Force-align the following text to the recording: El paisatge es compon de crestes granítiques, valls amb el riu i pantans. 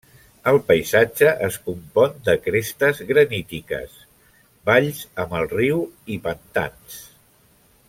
El 0.51 0.55
paisatge 0.69 1.33
es 1.47 1.57
compon 1.67 2.15
de 2.29 2.35
crestes 2.47 3.03
granítiques, 3.11 3.93
valls 4.71 5.03
amb 5.25 5.37
el 5.41 5.47
riu 5.55 5.85
i 6.17 6.19
pantans. 6.27 6.99